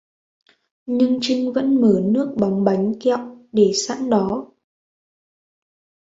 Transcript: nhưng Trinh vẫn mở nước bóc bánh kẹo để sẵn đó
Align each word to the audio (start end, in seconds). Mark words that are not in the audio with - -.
nhưng 0.85 1.17
Trinh 1.21 1.53
vẫn 1.53 1.81
mở 1.81 2.01
nước 2.05 2.33
bóc 2.39 2.51
bánh 2.65 2.93
kẹo 3.01 3.47
để 3.51 3.71
sẵn 3.73 4.09
đó 4.09 4.47